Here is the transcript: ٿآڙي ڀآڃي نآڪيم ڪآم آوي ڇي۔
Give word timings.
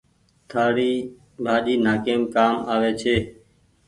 ٿآڙي 0.49 0.91
ڀآڃي 1.43 1.73
نآڪيم 1.85 2.21
ڪآم 2.35 2.55
آوي 2.73 2.91
ڇي۔ 3.01 3.15